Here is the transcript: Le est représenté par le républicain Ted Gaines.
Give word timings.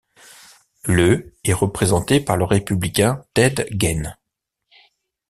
Le 0.85 1.35
est 1.43 1.53
représenté 1.53 2.19
par 2.19 2.35
le 2.35 2.43
républicain 2.43 3.23
Ted 3.35 3.67
Gaines. 3.71 4.17